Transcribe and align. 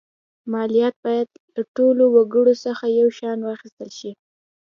مالیات 0.51 0.95
باید 1.05 1.29
له 1.55 1.61
ټولو 1.75 2.03
وګړو 2.15 2.53
څخه 2.65 2.85
یو 2.99 3.07
شان 3.17 3.37
واخیستل 3.43 3.89
شي. 3.99 4.11